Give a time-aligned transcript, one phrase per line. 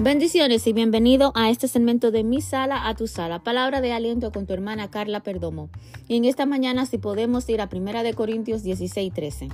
[0.00, 4.32] Bendiciones y bienvenido a este segmento de Mi Sala a tu Sala, palabra de aliento
[4.32, 5.68] con tu hermana Carla Perdomo.
[6.08, 9.48] Y en esta mañana si podemos ir a Primera de Corintios 16, 13.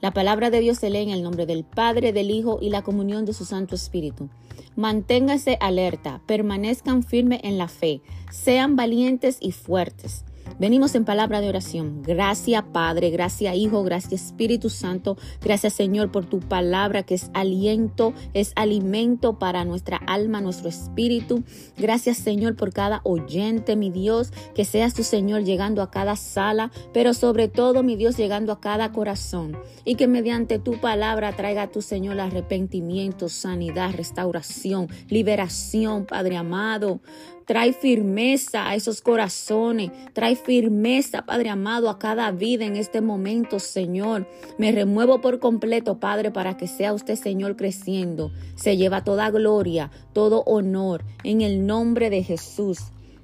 [0.00, 2.82] La palabra de Dios se lee en el nombre del Padre, del Hijo y la
[2.82, 4.28] comunión de su Santo Espíritu.
[4.74, 8.02] Manténgase alerta, permanezcan firmes en la fe,
[8.32, 10.24] sean valientes y fuertes.
[10.58, 12.02] Venimos en palabra de oración.
[12.02, 15.16] Gracias Padre, gracias Hijo, gracias Espíritu Santo.
[15.42, 21.42] Gracias Señor por tu palabra que es aliento, es alimento para nuestra alma, nuestro espíritu.
[21.76, 24.32] Gracias Señor por cada oyente, mi Dios.
[24.54, 28.60] Que seas tu Señor llegando a cada sala, pero sobre todo mi Dios llegando a
[28.60, 29.58] cada corazón.
[29.84, 37.00] Y que mediante tu palabra traiga a tu Señor arrepentimiento, sanidad, restauración, liberación, Padre amado.
[37.46, 39.90] Trae firmeza a esos corazones.
[40.12, 44.26] Trae firmeza, Padre amado, a cada vida en este momento, Señor.
[44.58, 48.32] Me remuevo por completo, Padre, para que sea usted, Señor, creciendo.
[48.54, 52.78] Se lleva toda gloria, todo honor, en el nombre de Jesús.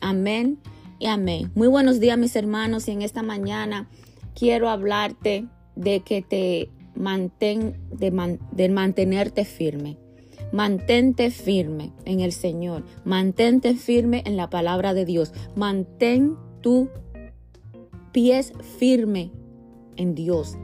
[0.00, 0.58] Amén
[0.98, 1.50] y amén.
[1.54, 3.88] Muy buenos días, mis hermanos, y en esta mañana
[4.34, 10.01] quiero hablarte de que te mantén, de, de mantenerte firme.
[10.52, 12.84] Mantente firme en el Señor.
[13.04, 15.32] Mantente firme en la palabra de Dios.
[15.56, 16.90] Mantén tu
[18.12, 19.32] pies firme
[19.96, 20.58] en Dios.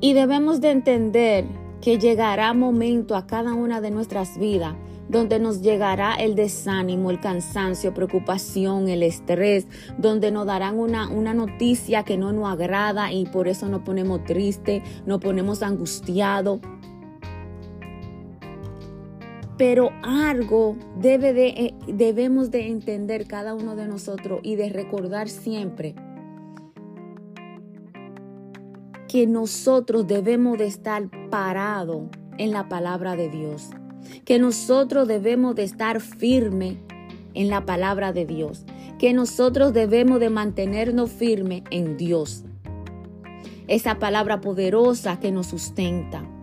[0.00, 1.46] Y debemos de entender
[1.80, 4.74] que llegará momento a cada una de nuestras vidas
[5.08, 9.66] donde nos llegará el desánimo, el cansancio, preocupación, el estrés,
[9.98, 14.24] donde nos darán una, una noticia que no nos agrada y por eso nos ponemos
[14.24, 16.60] triste, nos ponemos angustiados
[19.56, 25.94] pero algo eh, debemos de entender cada uno de nosotros y de recordar siempre
[29.08, 32.04] que nosotros debemos de estar parados
[32.38, 33.70] en la palabra de Dios,
[34.24, 36.78] que nosotros debemos de estar firme
[37.34, 38.66] en la palabra de Dios,
[38.98, 42.44] que nosotros debemos de mantenernos firmes en Dios.
[43.68, 46.35] Esa palabra poderosa que nos sustenta.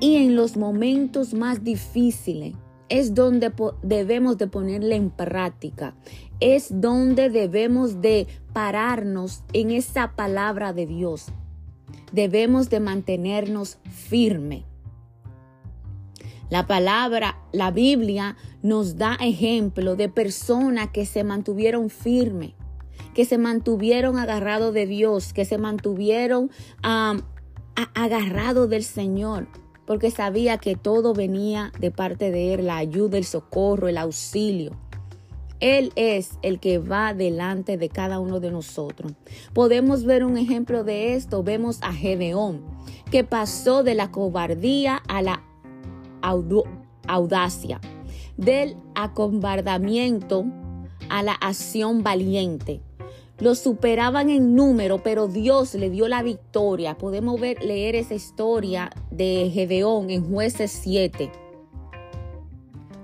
[0.00, 2.54] Y en los momentos más difíciles
[2.88, 5.96] es donde debemos de ponerle en práctica.
[6.38, 11.26] Es donde debemos de pararnos en esa palabra de Dios.
[12.12, 14.64] Debemos de mantenernos firme.
[16.48, 22.52] La palabra, la Biblia nos da ejemplo de personas que se mantuvieron firmes,
[23.14, 26.50] que se mantuvieron agarrados de Dios, que se mantuvieron
[27.94, 29.48] agarrados del Señor
[29.88, 34.72] porque sabía que todo venía de parte de Él, la ayuda, el socorro, el auxilio.
[35.60, 39.12] Él es el que va delante de cada uno de nosotros.
[39.54, 41.42] Podemos ver un ejemplo de esto.
[41.42, 42.60] Vemos a Gedeón,
[43.10, 45.42] que pasó de la cobardía a la
[47.06, 47.80] audacia,
[48.36, 50.44] del acombardamiento
[51.08, 52.82] a la acción valiente.
[53.40, 56.98] Los superaban en número, pero Dios le dio la victoria.
[56.98, 61.30] Podemos ver, leer esa historia de Gedeón en jueces 7.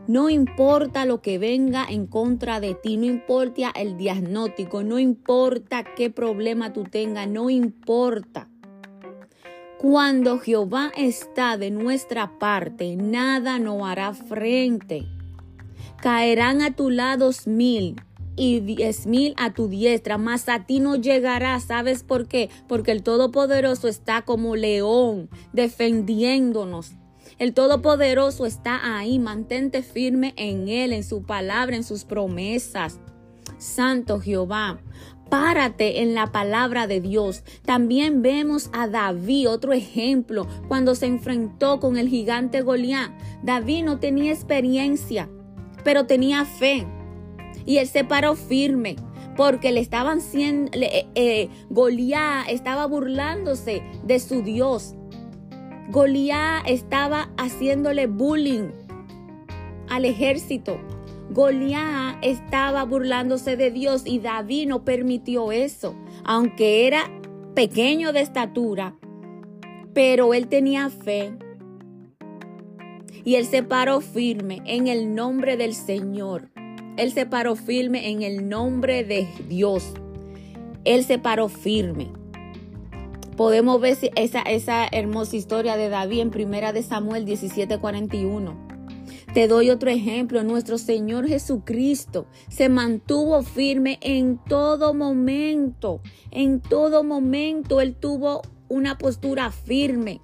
[0.08, 5.84] No importa lo que venga en contra de ti, no importa el diagnóstico, no importa
[5.96, 8.48] qué problema tú tengas, no importa.
[9.78, 15.06] Cuando Jehová está de nuestra parte, nada nos hará frente.
[16.02, 17.96] Caerán a tu lado mil
[18.36, 21.58] y diez mil a tu diestra, mas a ti no llegará.
[21.60, 22.50] ¿Sabes por qué?
[22.68, 26.92] Porque el Todopoderoso está como león defendiéndonos.
[27.38, 29.18] El Todopoderoso está ahí.
[29.18, 33.00] Mantente firme en Él, en su palabra, en sus promesas.
[33.58, 34.80] Santo Jehová.
[35.30, 37.42] Párate en la palabra de Dios.
[37.64, 43.10] También vemos a David, otro ejemplo, cuando se enfrentó con el gigante Goliat.
[43.42, 45.28] David no tenía experiencia,
[45.82, 46.86] pero tenía fe.
[47.66, 48.96] Y él se paró firme
[49.36, 51.48] porque le estaban siendo, eh, eh,
[52.48, 54.94] estaba burlándose de su Dios.
[55.90, 58.70] Goliat estaba haciéndole bullying
[59.88, 60.78] al ejército.
[61.30, 65.94] Goliat estaba burlándose de Dios y David no permitió eso,
[66.24, 67.10] aunque era
[67.54, 68.96] pequeño de estatura,
[69.92, 71.32] pero él tenía fe.
[73.24, 76.53] Y él se paró firme en el nombre del Señor.
[76.96, 79.84] Él se paró firme en el nombre de Dios.
[80.84, 82.08] Él se paró firme.
[83.36, 88.54] Podemos ver esa, hermosa historia de David en Primera de Samuel 17:41.
[89.32, 90.44] Te doy otro ejemplo.
[90.44, 96.00] Nuestro Señor Jesucristo se mantuvo firme en todo momento.
[96.30, 100.20] En todo momento Él tuvo una postura firme.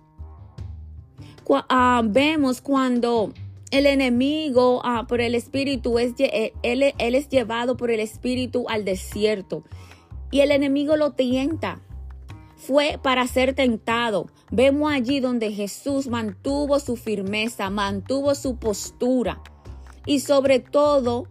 [1.68, 3.32] Ah, vemos cuando
[3.70, 8.84] El enemigo ah, por el espíritu es eh, él, es llevado por el espíritu al
[8.84, 9.62] desierto
[10.32, 11.80] y el enemigo lo tienta.
[12.56, 14.26] Fue para ser tentado.
[14.50, 19.40] Vemos allí donde Jesús mantuvo su firmeza, mantuvo su postura
[20.04, 21.28] y sobre todo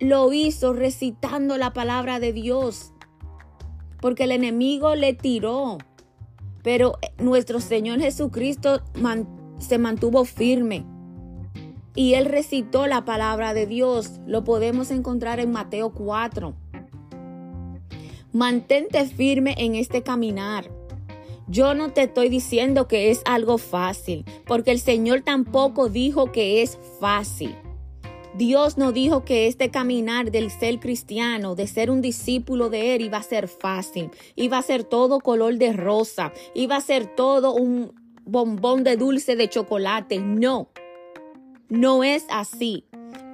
[0.00, 2.92] lo hizo recitando la palabra de Dios.
[4.00, 5.78] Porque el enemigo le tiró.
[6.62, 8.82] Pero nuestro Señor Jesucristo
[9.58, 10.84] se mantuvo firme.
[11.94, 14.20] Y él recitó la palabra de Dios.
[14.26, 16.54] Lo podemos encontrar en Mateo 4.
[18.32, 20.70] Mantente firme en este caminar.
[21.48, 26.62] Yo no te estoy diciendo que es algo fácil, porque el Señor tampoco dijo que
[26.62, 27.56] es fácil.
[28.34, 33.02] Dios no dijo que este caminar del ser cristiano, de ser un discípulo de Él,
[33.02, 37.52] iba a ser fácil, iba a ser todo color de rosa, iba a ser todo
[37.52, 37.92] un
[38.24, 40.20] bombón de dulce de chocolate.
[40.20, 40.68] No,
[41.70, 42.84] no es así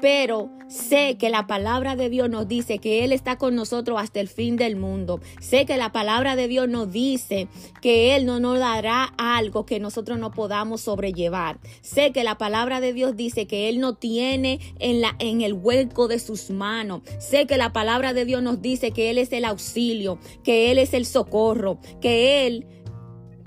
[0.00, 4.21] pero sé que la palabra de Dios nos dice que Él está con nosotros hasta
[4.21, 5.21] el fin del mundo.
[5.41, 7.49] Sé que la palabra de Dios nos dice
[7.81, 11.59] que Él no nos dará algo que nosotros no podamos sobrellevar.
[11.81, 15.55] Sé que la palabra de Dios dice que Él no tiene en, la, en el
[15.55, 17.03] hueco de sus manos.
[17.19, 20.79] Sé que la palabra de Dios nos dice que Él es el auxilio, que Él
[20.79, 22.67] es el socorro, que Él,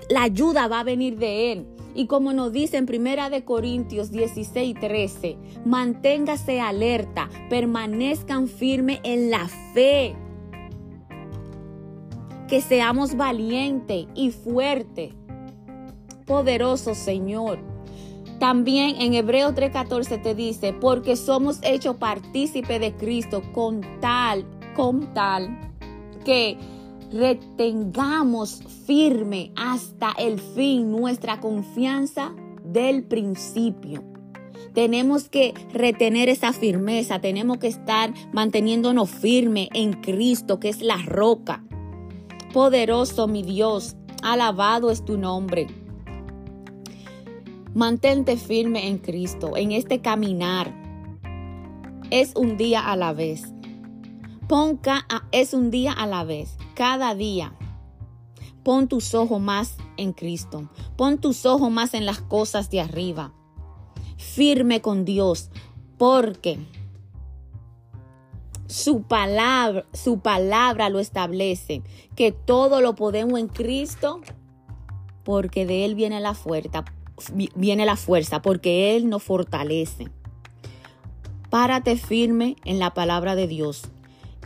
[0.08, 1.66] la ayuda va a venir de Él.
[1.94, 9.30] Y como nos dice en Primera de Corintios 16, 13, manténgase alerta, permanezcan firmes en
[9.30, 10.14] la fe.
[12.48, 15.14] Que seamos valientes y fuertes.
[16.26, 17.58] Poderoso Señor.
[18.38, 25.12] También en Hebreos 3:14 te dice, porque somos hechos partícipe de Cristo con tal, con
[25.12, 25.58] tal,
[26.24, 26.56] que
[27.12, 32.32] retengamos firme hasta el fin nuestra confianza
[32.64, 34.04] del principio.
[34.74, 40.98] Tenemos que retener esa firmeza, tenemos que estar manteniéndonos firme en Cristo, que es la
[40.98, 41.64] roca.
[42.52, 45.66] Poderoso mi Dios, alabado es tu nombre.
[47.74, 50.72] Mantente firme en Cristo, en este caminar.
[52.10, 53.52] Es un día a la vez.
[54.48, 57.52] Ponca es un día a la vez cada día.
[58.62, 60.70] Pon tus ojos más en Cristo.
[60.96, 63.34] Pon tus ojos más en las cosas de arriba.
[64.16, 65.50] Firme con Dios,
[65.98, 66.58] porque
[68.66, 71.82] su palabra, su palabra lo establece,
[72.16, 74.22] que todo lo podemos en Cristo,
[75.22, 76.86] porque de él viene la fuerza,
[77.56, 80.08] viene la fuerza, porque él nos fortalece.
[81.50, 83.82] Párate firme en la palabra de Dios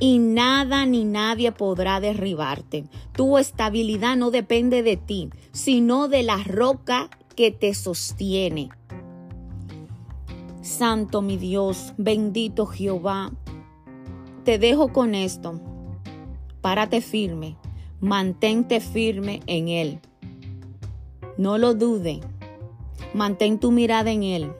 [0.00, 2.84] y nada ni nadie podrá derribarte.
[3.12, 8.70] Tu estabilidad no depende de ti, sino de la roca que te sostiene.
[10.62, 13.32] Santo mi Dios, bendito Jehová,
[14.44, 15.60] te dejo con esto.
[16.60, 17.56] Párate firme,
[18.00, 20.00] mantente firme en Él.
[21.36, 22.20] No lo dude,
[23.12, 24.52] mantén tu mirada en Él.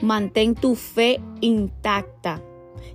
[0.00, 2.42] Mantén tu fe intacta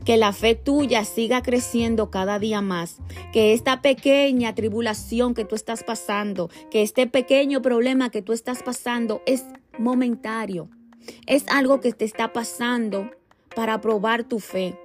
[0.05, 2.97] que la fe tuya siga creciendo cada día más,
[3.33, 8.63] que esta pequeña tribulación que tú estás pasando, que este pequeño problema que tú estás
[8.63, 9.45] pasando es
[9.77, 10.69] momentario,
[11.25, 13.09] es algo que te está pasando
[13.55, 14.77] para probar tu fe,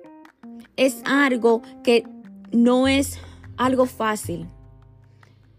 [0.77, 2.05] es algo que
[2.51, 3.19] no es
[3.57, 4.49] algo fácil,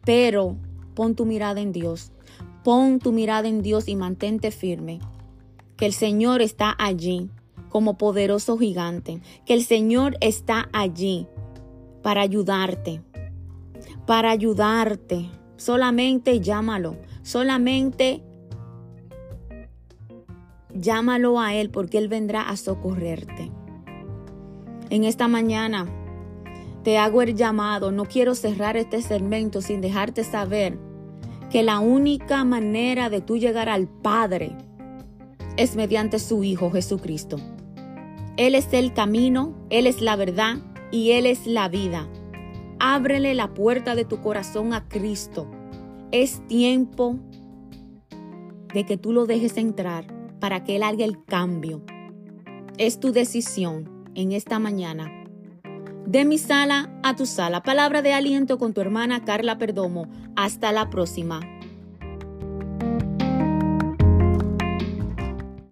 [0.04, 0.58] pero
[0.94, 2.12] pon tu mirada en Dios,
[2.64, 5.00] pon tu mirada en Dios y mantente firme,
[5.78, 7.30] que el Señor está allí
[7.74, 11.28] como poderoso gigante, que el Señor está allí
[12.04, 13.02] para ayudarte,
[14.06, 15.28] para ayudarte.
[15.58, 18.22] Solamente llámalo, solamente
[20.72, 23.52] llámalo a Él porque Él vendrá a socorrerte.
[24.92, 25.88] En esta mañana
[26.84, 30.78] te hago el llamado, no quiero cerrar este segmento sin dejarte saber
[31.50, 34.56] que la única manera de tú llegar al Padre
[35.58, 37.40] es mediante su Hijo Jesucristo.
[38.36, 40.58] Él es el camino, Él es la verdad
[40.92, 42.10] y Él es la vida.
[42.80, 45.50] Ábrele la puerta de tu corazón a Cristo.
[46.12, 47.20] Es tiempo
[48.74, 50.06] de que tú lo dejes entrar
[50.40, 51.84] para que Él haga el cambio.
[52.78, 55.12] Es tu decisión en esta mañana.
[56.08, 57.62] De mi sala a tu sala.
[57.62, 60.08] Palabra de aliento con tu hermana Carla Perdomo.
[60.36, 61.40] Hasta la próxima.